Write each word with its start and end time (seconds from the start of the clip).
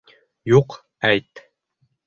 Юҡ, 0.51 0.77
әйт. 1.11 1.45